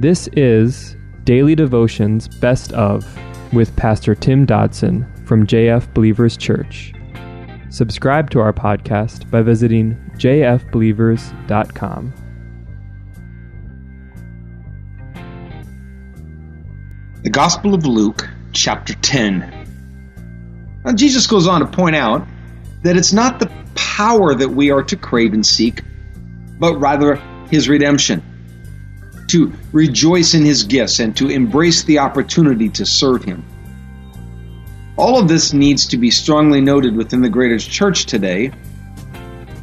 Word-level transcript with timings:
This 0.00 0.28
is 0.28 0.96
Daily 1.24 1.54
Devotions 1.54 2.26
Best 2.26 2.72
of 2.72 3.04
with 3.52 3.76
Pastor 3.76 4.14
Tim 4.14 4.46
Dodson 4.46 5.06
from 5.26 5.46
JF 5.46 5.92
Believers 5.92 6.38
Church. 6.38 6.94
Subscribe 7.68 8.30
to 8.30 8.40
our 8.40 8.54
podcast 8.54 9.30
by 9.30 9.42
visiting 9.42 9.94
jfbelievers.com. 10.14 12.14
The 17.22 17.30
Gospel 17.30 17.74
of 17.74 17.84
Luke, 17.84 18.26
chapter 18.52 18.94
10. 18.94 20.80
Now, 20.82 20.94
Jesus 20.94 21.26
goes 21.26 21.46
on 21.46 21.60
to 21.60 21.66
point 21.66 21.96
out 21.96 22.26
that 22.84 22.96
it's 22.96 23.12
not 23.12 23.38
the 23.38 23.52
power 23.74 24.34
that 24.34 24.48
we 24.48 24.70
are 24.70 24.82
to 24.82 24.96
crave 24.96 25.34
and 25.34 25.44
seek, 25.44 25.82
but 26.58 26.76
rather 26.76 27.16
his 27.50 27.68
redemption. 27.68 28.22
To 29.30 29.52
rejoice 29.72 30.34
in 30.34 30.44
his 30.44 30.64
gifts 30.64 30.98
and 30.98 31.16
to 31.16 31.28
embrace 31.28 31.84
the 31.84 32.00
opportunity 32.00 32.68
to 32.70 32.84
serve 32.84 33.22
him. 33.22 33.44
All 34.96 35.20
of 35.20 35.28
this 35.28 35.52
needs 35.52 35.86
to 35.86 35.96
be 35.96 36.10
strongly 36.10 36.60
noted 36.60 36.96
within 36.96 37.22
the 37.22 37.28
greater 37.28 37.58
church 37.58 38.06
today 38.06 38.50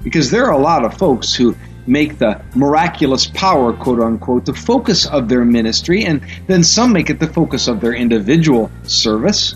because 0.04 0.32
there 0.32 0.46
are 0.46 0.54
a 0.54 0.58
lot 0.58 0.86
of 0.86 0.98
folks 0.98 1.34
who 1.34 1.54
make 1.86 2.18
the 2.18 2.42
miraculous 2.56 3.28
power, 3.28 3.74
quote 3.74 4.00
unquote, 4.00 4.46
the 4.46 4.54
focus 4.54 5.06
of 5.06 5.28
their 5.28 5.44
ministry, 5.44 6.06
and 6.06 6.22
then 6.48 6.64
some 6.64 6.94
make 6.94 7.10
it 7.10 7.20
the 7.20 7.28
focus 7.28 7.68
of 7.68 7.82
their 7.82 7.94
individual 7.94 8.72
service. 8.84 9.54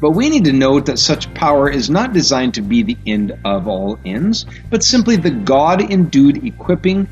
But 0.00 0.10
we 0.10 0.28
need 0.28 0.44
to 0.46 0.52
note 0.52 0.86
that 0.86 0.98
such 0.98 1.32
power 1.34 1.70
is 1.70 1.88
not 1.88 2.12
designed 2.12 2.54
to 2.54 2.62
be 2.62 2.82
the 2.82 2.96
end 3.06 3.38
of 3.44 3.68
all 3.68 3.96
ends, 4.04 4.46
but 4.70 4.82
simply 4.82 5.14
the 5.16 5.30
God 5.30 5.88
endued 5.88 6.44
equipping 6.44 7.06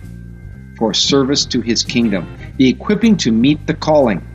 for 0.78 0.94
service 0.94 1.44
to 1.46 1.60
his 1.60 1.82
kingdom, 1.82 2.38
the 2.56 2.68
equipping 2.68 3.16
to 3.18 3.32
meet 3.32 3.66
the 3.66 3.74
calling. 3.74 4.26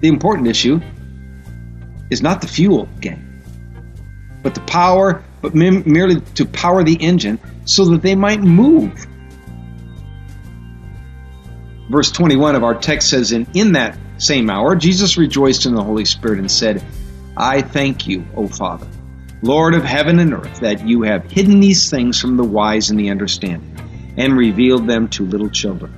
The 0.00 0.08
important 0.08 0.48
issue 0.48 0.80
is 2.08 2.22
not 2.22 2.40
the 2.40 2.48
fuel, 2.48 2.88
gang, 3.00 3.42
but 4.42 4.54
the 4.54 4.62
power, 4.62 5.22
but 5.42 5.54
merely 5.54 6.20
to 6.34 6.46
power 6.46 6.82
the 6.82 6.96
engine 6.96 7.38
so 7.66 7.84
that 7.86 8.02
they 8.02 8.14
might 8.14 8.40
move. 8.40 9.06
Verse 11.90 12.10
21 12.12 12.54
of 12.54 12.64
our 12.64 12.74
text 12.74 13.10
says, 13.10 13.32
And 13.32 13.46
in 13.54 13.72
that 13.72 13.98
same 14.18 14.48
hour, 14.48 14.76
Jesus 14.76 15.18
rejoiced 15.18 15.66
in 15.66 15.74
the 15.74 15.82
Holy 15.82 16.04
Spirit 16.04 16.38
and 16.38 16.50
said, 16.50 16.84
I 17.36 17.62
thank 17.62 18.06
you, 18.06 18.24
O 18.36 18.46
Father, 18.46 18.86
Lord 19.42 19.74
of 19.74 19.84
heaven 19.84 20.18
and 20.18 20.32
earth, 20.32 20.60
that 20.60 20.86
you 20.86 21.02
have 21.02 21.30
hidden 21.30 21.60
these 21.60 21.90
things 21.90 22.20
from 22.20 22.36
the 22.36 22.44
wise 22.44 22.90
and 22.90 23.00
the 23.00 23.10
understanding, 23.10 23.69
and 24.16 24.36
revealed 24.36 24.86
them 24.86 25.08
to 25.08 25.24
little 25.24 25.50
children. 25.50 25.94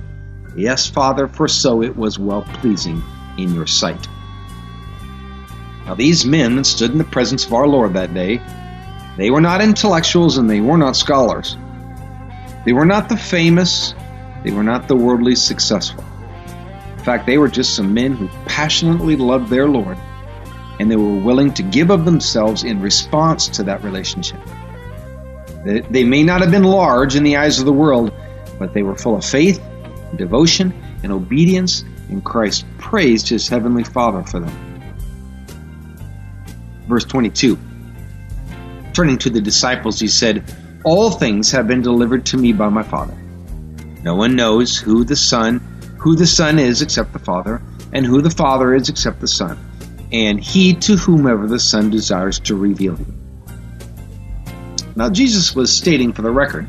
Yes, 0.55 0.87
Father, 0.87 1.27
for 1.27 1.47
so 1.47 1.81
it 1.81 1.95
was 1.95 2.19
well 2.19 2.43
pleasing 2.43 3.01
in 3.37 3.53
your 3.55 3.67
sight. 3.67 4.07
Now, 5.85 5.95
these 5.95 6.25
men 6.25 6.55
that 6.55 6.65
stood 6.65 6.91
in 6.91 6.97
the 6.97 7.03
presence 7.03 7.45
of 7.45 7.53
our 7.53 7.67
Lord 7.67 7.93
that 7.93 8.13
day. 8.13 8.41
They 9.17 9.29
were 9.29 9.41
not 9.41 9.61
intellectuals 9.61 10.37
and 10.37 10.49
they 10.49 10.61
were 10.61 10.77
not 10.77 10.95
scholars. 10.95 11.57
They 12.65 12.73
were 12.73 12.85
not 12.85 13.09
the 13.09 13.17
famous, 13.17 13.93
they 14.43 14.51
were 14.51 14.63
not 14.63 14.87
the 14.87 14.95
worldly 14.95 15.35
successful. 15.35 16.03
In 16.97 17.03
fact, 17.03 17.25
they 17.25 17.37
were 17.37 17.49
just 17.49 17.75
some 17.75 17.93
men 17.93 18.13
who 18.13 18.29
passionately 18.45 19.17
loved 19.17 19.49
their 19.49 19.67
Lord 19.67 19.97
and 20.79 20.89
they 20.89 20.95
were 20.95 21.15
willing 21.15 21.53
to 21.53 21.63
give 21.63 21.89
of 21.91 22.05
themselves 22.05 22.63
in 22.63 22.81
response 22.81 23.47
to 23.49 23.63
that 23.63 23.83
relationship. 23.83 24.39
They 25.65 26.03
may 26.03 26.23
not 26.23 26.41
have 26.41 26.51
been 26.51 26.63
large 26.63 27.15
in 27.15 27.23
the 27.23 27.37
eyes 27.37 27.59
of 27.59 27.65
the 27.65 27.73
world, 27.73 28.11
but 28.59 28.73
they 28.73 28.83
were 28.83 28.95
full 28.95 29.15
of 29.15 29.23
faith, 29.23 29.61
devotion, 30.17 30.73
and 31.03 31.11
obedience, 31.11 31.85
and 32.09 32.23
Christ 32.23 32.65
praised 32.77 33.29
his 33.29 33.47
heavenly 33.47 33.83
Father 33.83 34.23
for 34.23 34.39
them. 34.39 34.73
Verse 36.87 37.05
22 37.05 37.57
Turning 38.93 39.17
to 39.17 39.29
the 39.29 39.41
disciples, 39.41 39.99
he 39.99 40.07
said, 40.07 40.43
All 40.83 41.09
things 41.09 41.49
have 41.51 41.67
been 41.67 41.81
delivered 41.81 42.25
to 42.27 42.37
me 42.37 42.51
by 42.53 42.69
my 42.69 42.83
Father. 42.83 43.15
No 44.03 44.15
one 44.15 44.35
knows 44.35 44.77
who 44.77 45.05
the 45.05 45.15
Son, 45.15 45.59
who 45.97 46.15
the 46.15 46.27
Son 46.27 46.59
is 46.59 46.81
except 46.81 47.13
the 47.13 47.19
Father, 47.19 47.61
and 47.93 48.05
who 48.05 48.21
the 48.21 48.29
Father 48.29 48.75
is 48.75 48.89
except 48.89 49.21
the 49.21 49.27
Son, 49.27 49.57
and 50.11 50.43
he 50.43 50.73
to 50.73 50.97
whomever 50.97 51.47
the 51.47 51.59
Son 51.59 51.89
desires 51.89 52.39
to 52.41 52.55
reveal 52.55 52.97
him. 52.97 53.22
Now, 54.95 55.09
Jesus 55.09 55.55
was 55.55 55.75
stating 55.75 56.13
for 56.13 56.21
the 56.21 56.31
record 56.31 56.67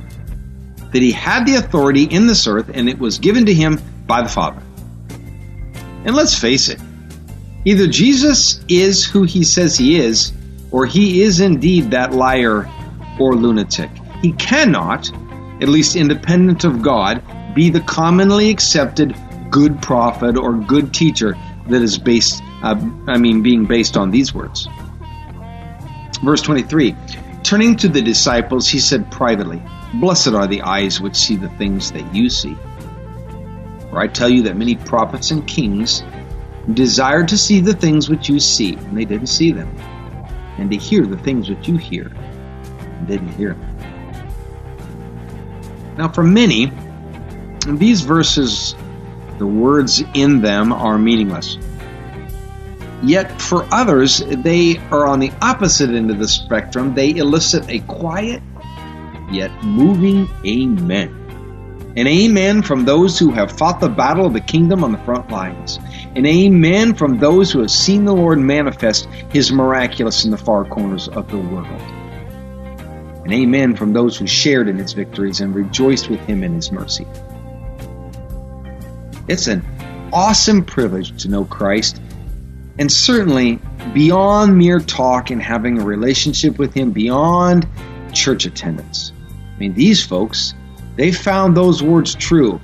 that 0.93 1.03
he 1.03 1.13
had 1.13 1.47
the 1.47 1.57
authority 1.57 2.05
in 2.05 2.27
this 2.27 2.47
earth 2.47 2.71
and 2.73 2.89
it 2.89 2.99
was 2.99 3.19
given 3.19 3.47
to 3.47 3.55
him 3.55 3.81
by 4.07 4.23
the 4.23 4.29
Father. 4.29 4.63
And 6.05 6.15
let's 6.15 6.39
face 6.39 6.69
it, 6.69 6.81
Either 7.67 7.87
Jesus 7.87 8.61
is 8.69 9.07
who 9.07 9.23
he 9.23 9.43
says 9.43 9.77
he 9.77 9.99
is, 9.99 10.33
or 10.71 10.85
he 10.85 11.23
is 11.23 11.41
indeed 11.41 11.91
that 11.93 12.13
liar 12.13 12.69
or 13.19 13.35
lunatic. 13.35 13.91
He 14.21 14.33
cannot, 14.33 15.11
at 15.63 15.69
least 15.69 15.97
independent 15.97 16.65
of 16.65 16.83
God, 16.83 17.23
be 17.55 17.71
the 17.71 17.81
commonly 17.81 18.51
accepted 18.51 19.17
good 19.51 19.81
prophet 19.81 20.37
or 20.37 20.53
good 20.53 20.93
teacher 20.93 21.39
that 21.69 21.81
is 21.81 21.97
based, 21.97 22.43
uh, 22.63 22.75
I 23.07 23.17
mean, 23.17 23.43
being 23.43 23.65
based 23.65 23.97
on 23.97 24.11
these 24.11 24.35
words. 24.35 24.69
Verse 26.23 26.43
23 26.43 26.95
Turning 27.55 27.77
to 27.77 27.89
the 27.89 28.03
disciples, 28.03 28.69
he 28.69 28.81
said 28.81 29.09
privately, 29.13 29.63
Blessed 30.01 30.33
are 30.35 30.49
the 30.49 30.61
eyes 30.63 31.01
which 31.01 31.15
see 31.15 31.37
the 31.37 31.51
things 31.51 31.93
that 31.93 32.13
you 32.13 32.29
see. 32.29 32.57
For 33.91 34.01
I 34.01 34.09
tell 34.09 34.29
you 34.29 34.43
that 34.43 34.57
many 34.57 34.75
prophets 34.75 35.31
and 35.31 35.47
kings 35.47 36.03
desired 36.73 37.29
to 37.29 37.39
see 37.39 37.61
the 37.61 37.73
things 37.73 38.09
which 38.09 38.29
you 38.29 38.41
see, 38.41 38.75
and 38.75 38.99
they 38.99 39.05
didn't 39.05 39.29
see 39.29 39.53
them, 39.53 39.69
and 40.59 40.69
to 40.69 40.77
hear 40.77 41.07
the 41.07 41.17
things 41.19 41.49
which 41.49 41.69
you 41.69 41.77
hear, 41.77 42.07
and 42.09 43.07
didn't 43.07 43.33
hear 43.35 43.55
them. 43.55 43.79
Now, 45.97 46.09
for 46.09 46.25
many, 46.25 46.73
these 47.69 48.01
verses, 48.01 48.75
the 49.39 49.47
words 49.47 50.03
in 50.15 50.41
them 50.41 50.73
are 50.73 50.99
meaningless. 50.99 51.57
Yet 53.05 53.41
for 53.41 53.67
others, 53.71 54.19
they 54.19 54.79
are 54.91 55.07
on 55.07 55.21
the 55.21 55.33
opposite 55.43 55.91
end 55.91 56.11
of 56.11 56.19
the 56.19 56.29
spectrum. 56.29 56.95
They 56.95 57.17
elicit 57.17 57.69
a 57.69 57.81
quiet 57.81 58.43
yet 59.31 59.51
moving 59.63 60.29
amen. 60.47 61.21
An 61.97 62.07
amen 62.07 62.63
from 62.63 62.85
those 62.85 63.19
who 63.19 63.31
have 63.31 63.53
fought 63.53 63.79
the 63.79 63.89
battle 63.89 64.27
of 64.27 64.33
the 64.33 64.41
kingdom 64.41 64.83
on 64.83 64.93
the 64.93 64.99
front 64.99 65.31
lines. 65.31 65.79
An 66.17 66.27
amen 66.27 66.95
from 66.95 67.19
those 67.19 67.53
who 67.53 67.61
have 67.61 67.71
seen 67.71 68.05
the 68.05 68.15
Lord 68.15 68.39
manifest 68.39 69.07
his 69.31 69.53
miraculous 69.53 70.25
in 70.25 70.31
the 70.31 70.39
far 70.39 70.65
corners 70.65 71.09
of 71.09 71.31
the 71.31 71.39
world. 71.39 71.81
An 73.25 73.33
amen 73.33 73.77
from 73.77 73.93
those 73.93 74.17
who 74.17 74.27
shared 74.27 74.69
in 74.69 74.77
his 74.77 74.93
victories 74.93 75.41
and 75.41 75.55
rejoiced 75.55 76.11
with 76.11 76.21
him 76.21 76.43
in 76.43 76.55
his 76.55 76.73
mercy. 76.73 77.07
It's 79.29 79.47
an 79.47 79.65
awesome 80.13 80.65
privilege 80.65 81.23
to 81.23 81.29
know 81.29 81.45
Christ, 81.45 82.01
and 82.79 82.91
certainly 82.91 83.59
beyond 83.93 84.57
mere 84.57 84.81
talk 84.81 85.31
and 85.31 85.43
having 85.43 85.79
a 85.79 85.85
relationship 85.85 86.59
with 86.59 86.75
him, 86.75 86.91
beyond 86.91 87.67
church 88.13 88.45
attendance. 88.45 89.13
I 89.55 89.59
mean, 89.59 89.75
these 89.75 90.05
folks 90.05 90.55
they 90.97 91.11
found 91.11 91.57
those 91.57 91.83
words 91.83 92.15
true. 92.15 92.61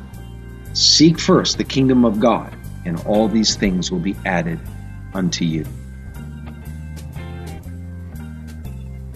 Seek 0.72 1.18
first 1.18 1.58
the 1.58 1.64
kingdom 1.64 2.04
of 2.04 2.20
God, 2.20 2.56
and 2.84 3.00
all 3.04 3.28
these 3.28 3.56
things 3.56 3.90
will 3.90 3.98
be 3.98 4.14
added 4.24 4.60
unto 5.12 5.44
you. 5.44 5.66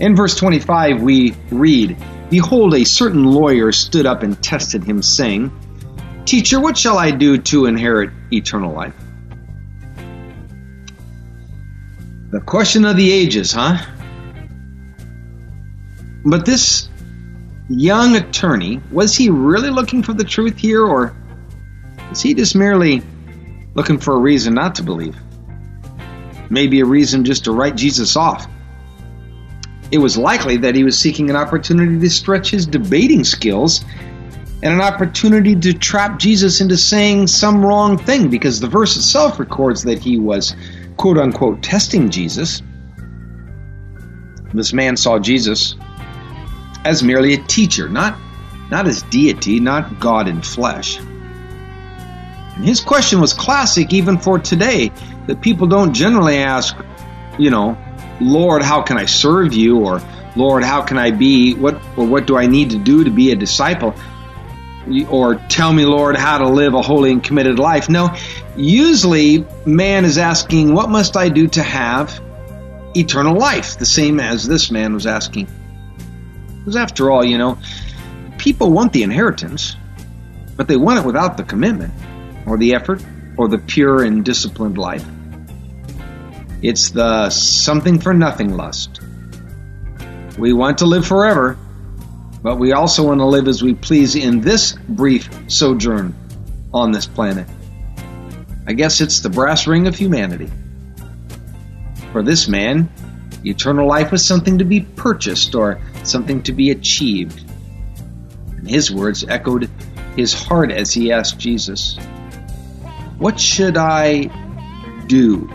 In 0.00 0.16
verse 0.16 0.34
25, 0.34 1.00
we 1.00 1.36
read 1.50 1.96
Behold, 2.28 2.74
a 2.74 2.84
certain 2.84 3.24
lawyer 3.24 3.70
stood 3.70 4.06
up 4.06 4.24
and 4.24 4.42
tested 4.42 4.82
him, 4.82 5.02
saying, 5.02 5.52
Teacher, 6.24 6.58
what 6.58 6.76
shall 6.76 6.98
I 6.98 7.12
do 7.12 7.38
to 7.38 7.66
inherit 7.66 8.10
eternal 8.32 8.72
life? 8.72 8.94
The 12.34 12.40
question 12.40 12.84
of 12.84 12.96
the 12.96 13.12
ages, 13.12 13.52
huh? 13.52 13.78
But 16.24 16.44
this 16.44 16.88
young 17.68 18.16
attorney, 18.16 18.80
was 18.90 19.16
he 19.16 19.30
really 19.30 19.70
looking 19.70 20.02
for 20.02 20.14
the 20.14 20.24
truth 20.24 20.58
here, 20.58 20.84
or 20.84 21.16
is 22.10 22.20
he 22.20 22.34
just 22.34 22.56
merely 22.56 23.02
looking 23.76 23.98
for 23.98 24.14
a 24.14 24.18
reason 24.18 24.52
not 24.52 24.74
to 24.74 24.82
believe? 24.82 25.16
Maybe 26.50 26.80
a 26.80 26.84
reason 26.84 27.24
just 27.24 27.44
to 27.44 27.52
write 27.52 27.76
Jesus 27.76 28.16
off. 28.16 28.48
It 29.92 29.98
was 29.98 30.18
likely 30.18 30.56
that 30.56 30.74
he 30.74 30.82
was 30.82 30.98
seeking 30.98 31.30
an 31.30 31.36
opportunity 31.36 32.00
to 32.00 32.10
stretch 32.10 32.50
his 32.50 32.66
debating 32.66 33.22
skills 33.22 33.84
and 34.60 34.74
an 34.74 34.80
opportunity 34.80 35.54
to 35.54 35.72
trap 35.72 36.18
Jesus 36.18 36.60
into 36.60 36.76
saying 36.76 37.28
some 37.28 37.64
wrong 37.64 37.96
thing 37.96 38.28
because 38.28 38.58
the 38.58 38.66
verse 38.66 38.96
itself 38.96 39.38
records 39.38 39.84
that 39.84 40.00
he 40.00 40.18
was, 40.18 40.56
quote 40.96 41.18
unquote, 41.18 41.62
testing 41.62 42.10
Jesus. 42.10 42.62
This 44.52 44.72
man 44.72 44.96
saw 44.96 45.18
Jesus 45.18 45.74
as 46.84 47.02
merely 47.02 47.34
a 47.34 47.38
teacher, 47.38 47.88
not, 47.88 48.16
not 48.70 48.86
as 48.86 49.02
deity, 49.02 49.58
not 49.58 49.98
God 49.98 50.28
in 50.28 50.42
flesh. 50.42 50.98
And 50.98 52.64
his 52.64 52.80
question 52.80 53.20
was 53.20 53.32
classic 53.32 53.92
even 53.92 54.18
for 54.18 54.38
today, 54.38 54.92
that 55.26 55.40
people 55.40 55.66
don't 55.66 55.92
generally 55.92 56.36
ask, 56.36 56.76
you 57.38 57.50
know, 57.50 57.76
Lord, 58.20 58.62
how 58.62 58.82
can 58.82 58.96
I 58.96 59.06
serve 59.06 59.54
you? 59.54 59.80
Or 59.80 60.00
Lord, 60.36 60.62
how 60.62 60.82
can 60.82 60.98
I 60.98 61.10
be, 61.10 61.54
what, 61.54 61.74
or 61.96 62.06
what 62.06 62.26
do 62.26 62.36
I 62.36 62.46
need 62.46 62.70
to 62.70 62.78
do 62.78 63.02
to 63.02 63.10
be 63.10 63.32
a 63.32 63.36
disciple? 63.36 63.94
Or 65.08 65.36
tell 65.36 65.72
me, 65.72 65.84
Lord, 65.84 66.16
how 66.16 66.38
to 66.38 66.48
live 66.48 66.74
a 66.74 66.82
holy 66.82 67.10
and 67.10 67.24
committed 67.24 67.58
life. 67.58 67.88
No, 67.88 68.14
usually 68.56 69.46
man 69.66 70.04
is 70.04 70.18
asking, 70.18 70.74
what 70.74 70.90
must 70.90 71.16
I 71.16 71.28
do 71.28 71.48
to 71.48 71.62
have 71.62 72.20
eternal 72.94 73.36
life? 73.36 73.78
The 73.78 73.86
same 73.86 74.20
as 74.20 74.46
this 74.46 74.70
man 74.70 74.94
was 74.94 75.06
asking. 75.06 75.48
Because 76.58 76.76
after 76.76 77.10
all, 77.10 77.24
you 77.24 77.38
know, 77.38 77.58
people 78.38 78.70
want 78.70 78.92
the 78.92 79.02
inheritance, 79.02 79.76
but 80.56 80.68
they 80.68 80.76
want 80.76 81.00
it 81.00 81.06
without 81.06 81.36
the 81.36 81.42
commitment, 81.42 81.92
or 82.46 82.56
the 82.56 82.74
effort, 82.74 83.04
or 83.36 83.48
the 83.48 83.58
pure 83.58 84.04
and 84.04 84.24
disciplined 84.24 84.78
life. 84.78 85.04
It's 86.62 86.90
the 86.90 87.28
something 87.30 87.98
for 87.98 88.14
nothing 88.14 88.56
lust. 88.56 89.00
We 90.38 90.52
want 90.52 90.78
to 90.78 90.86
live 90.86 91.06
forever, 91.06 91.58
but 92.42 92.58
we 92.58 92.72
also 92.72 93.06
want 93.06 93.20
to 93.20 93.26
live 93.26 93.48
as 93.48 93.62
we 93.62 93.74
please 93.74 94.14
in 94.14 94.40
this 94.40 94.72
brief 94.88 95.28
sojourn 95.48 96.14
on 96.72 96.92
this 96.92 97.06
planet. 97.06 97.46
I 98.66 98.72
guess 98.72 99.00
it's 99.00 99.20
the 99.20 99.28
brass 99.28 99.66
ring 99.66 99.86
of 99.86 99.96
humanity. 99.96 100.50
For 102.12 102.22
this 102.22 102.48
man, 102.48 102.88
eternal 103.44 103.86
life 103.86 104.10
was 104.10 104.24
something 104.24 104.58
to 104.58 104.64
be 104.64 104.80
purchased 104.80 105.54
or 105.54 105.80
something 106.02 106.42
to 106.44 106.52
be 106.52 106.70
achieved. 106.70 107.44
And 108.56 108.68
his 108.68 108.90
words 108.90 109.24
echoed 109.24 109.68
his 110.16 110.32
heart 110.32 110.70
as 110.70 110.92
he 110.92 111.12
asked 111.12 111.38
Jesus, 111.38 111.98
What 113.18 113.38
should 113.38 113.76
I 113.76 114.30
do? 115.06 115.48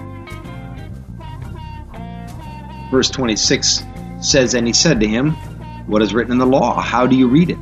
Verse 2.92 3.10
26 3.10 3.84
says, 4.22 4.54
And 4.54 4.68
he 4.68 4.74
said 4.74 5.00
to 5.00 5.08
him, 5.08 5.32
What 5.88 6.02
is 6.02 6.14
written 6.14 6.34
in 6.34 6.38
the 6.38 6.46
law? 6.46 6.80
How 6.80 7.08
do 7.08 7.16
you 7.16 7.28
read 7.28 7.50
it? 7.52 7.58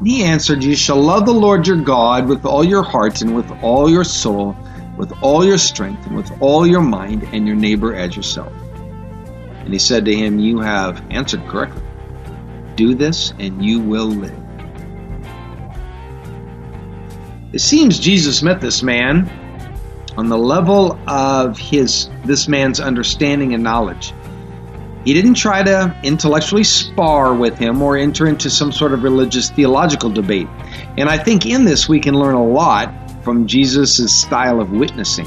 And 0.00 0.08
he 0.08 0.24
answered, 0.24 0.64
You 0.64 0.74
shall 0.74 1.00
love 1.00 1.26
the 1.26 1.34
Lord 1.34 1.66
your 1.66 1.76
God 1.76 2.26
with 2.26 2.46
all 2.46 2.64
your 2.64 2.82
heart 2.82 3.20
and 3.20 3.36
with 3.36 3.50
all 3.62 3.90
your 3.90 4.02
soul, 4.02 4.56
with 4.96 5.12
all 5.22 5.44
your 5.44 5.58
strength 5.58 6.06
and 6.06 6.16
with 6.16 6.32
all 6.40 6.66
your 6.66 6.80
mind, 6.80 7.28
and 7.32 7.46
your 7.46 7.56
neighbor 7.56 7.94
as 7.94 8.16
yourself. 8.16 8.52
And 9.58 9.74
he 9.74 9.78
said 9.78 10.06
to 10.06 10.14
him, 10.14 10.38
You 10.38 10.58
have 10.60 11.04
answered 11.10 11.46
correctly. 11.46 11.82
Do 12.76 12.94
this, 12.94 13.34
and 13.38 13.62
you 13.62 13.78
will 13.80 14.06
live. 14.06 14.38
It 17.52 17.60
seems 17.60 17.98
Jesus 17.98 18.42
met 18.42 18.62
this 18.62 18.82
man 18.82 19.28
on 20.16 20.30
the 20.30 20.38
level 20.38 20.98
of 21.06 21.58
his 21.58 22.08
this 22.24 22.48
man's 22.48 22.80
understanding 22.80 23.52
and 23.52 23.62
knowledge. 23.62 24.14
He 25.10 25.14
didn't 25.14 25.34
try 25.34 25.64
to 25.64 26.00
intellectually 26.04 26.62
spar 26.62 27.34
with 27.34 27.58
him 27.58 27.82
or 27.82 27.96
enter 27.96 28.28
into 28.28 28.48
some 28.48 28.70
sort 28.70 28.92
of 28.92 29.02
religious 29.02 29.50
theological 29.50 30.08
debate. 30.08 30.46
And 30.96 31.08
I 31.08 31.18
think 31.18 31.46
in 31.46 31.64
this 31.64 31.88
we 31.88 31.98
can 31.98 32.14
learn 32.14 32.36
a 32.36 32.46
lot 32.46 32.94
from 33.24 33.48
Jesus' 33.48 34.14
style 34.14 34.60
of 34.60 34.70
witnessing. 34.70 35.24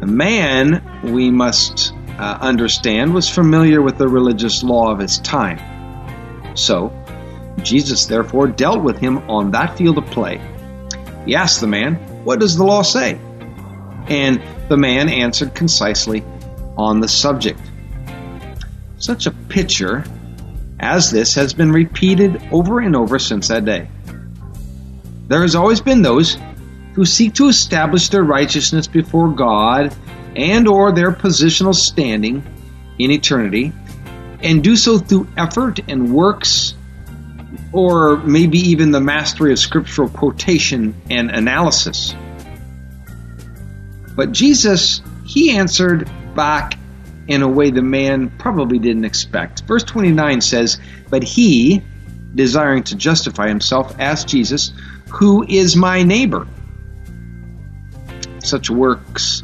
The 0.00 0.06
man, 0.06 0.82
we 1.12 1.30
must 1.30 1.92
uh, 2.18 2.38
understand, 2.40 3.12
was 3.12 3.28
familiar 3.28 3.82
with 3.82 3.98
the 3.98 4.08
religious 4.08 4.62
law 4.62 4.90
of 4.90 4.98
his 4.98 5.18
time. 5.18 6.56
So, 6.56 6.94
Jesus 7.58 8.06
therefore 8.06 8.48
dealt 8.48 8.82
with 8.82 8.96
him 8.96 9.18
on 9.28 9.50
that 9.50 9.76
field 9.76 9.98
of 9.98 10.06
play. 10.06 10.40
He 11.26 11.34
asked 11.34 11.60
the 11.60 11.66
man, 11.66 11.96
What 12.24 12.40
does 12.40 12.56
the 12.56 12.64
law 12.64 12.80
say? 12.80 13.20
And 14.06 14.42
the 14.70 14.78
man 14.78 15.10
answered 15.10 15.54
concisely 15.54 16.24
on 16.78 17.00
the 17.00 17.08
subject. 17.08 17.60
Such 19.02 19.26
a 19.26 19.32
picture 19.32 20.04
as 20.78 21.10
this 21.10 21.34
has 21.34 21.52
been 21.52 21.72
repeated 21.72 22.40
over 22.52 22.78
and 22.78 22.94
over 22.94 23.18
since 23.18 23.48
that 23.48 23.64
day. 23.64 23.88
There 25.26 25.42
has 25.42 25.56
always 25.56 25.80
been 25.80 26.02
those 26.02 26.38
who 26.94 27.04
seek 27.04 27.34
to 27.34 27.48
establish 27.48 28.10
their 28.10 28.22
righteousness 28.22 28.86
before 28.86 29.34
God 29.34 29.92
and 30.36 30.68
or 30.68 30.92
their 30.92 31.10
positional 31.10 31.74
standing 31.74 32.44
in 33.00 33.10
eternity 33.10 33.72
and 34.40 34.62
do 34.62 34.76
so 34.76 34.98
through 34.98 35.26
effort 35.36 35.80
and 35.88 36.14
works 36.14 36.74
or 37.72 38.18
maybe 38.18 38.58
even 38.58 38.92
the 38.92 39.00
mastery 39.00 39.50
of 39.50 39.58
scriptural 39.58 40.10
quotation 40.10 40.94
and 41.10 41.28
analysis. 41.28 42.14
But 44.14 44.30
Jesus, 44.30 45.02
he 45.26 45.56
answered 45.56 46.08
back 46.36 46.78
in 47.28 47.42
a 47.42 47.48
way 47.48 47.70
the 47.70 47.82
man 47.82 48.30
probably 48.30 48.78
didn't 48.78 49.04
expect. 49.04 49.62
Verse 49.62 49.84
29 49.84 50.40
says, 50.40 50.78
But 51.10 51.22
he, 51.22 51.82
desiring 52.34 52.82
to 52.84 52.96
justify 52.96 53.48
himself, 53.48 53.94
asked 53.98 54.28
Jesus, 54.28 54.72
Who 55.10 55.44
is 55.48 55.76
my 55.76 56.02
neighbor? 56.02 56.46
Such 58.40 58.70
works 58.70 59.42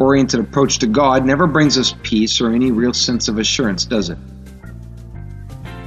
oriented 0.00 0.40
approach 0.40 0.78
to 0.78 0.86
God 0.86 1.24
never 1.24 1.46
brings 1.46 1.78
us 1.78 1.94
peace 2.02 2.40
or 2.40 2.50
any 2.50 2.72
real 2.72 2.94
sense 2.94 3.28
of 3.28 3.38
assurance, 3.38 3.84
does 3.84 4.08
it? 4.10 4.18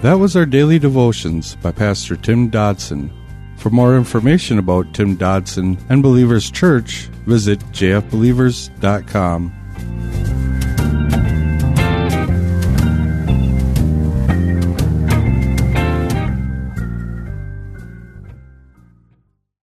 That 0.01 0.19
was 0.19 0.35
our 0.35 0.45
daily 0.45 0.79
devotions 0.79 1.55
by 1.55 1.71
Pastor 1.71 2.15
Tim 2.15 2.49
Dodson. 2.49 3.11
For 3.57 3.69
more 3.69 3.97
information 3.97 4.59
about 4.59 4.93
Tim 4.93 5.15
Dodson 5.15 5.77
and 5.89 6.03
Believers 6.03 6.51
Church, 6.51 7.09
visit 7.25 7.59
jfbelievers.com 7.71 9.62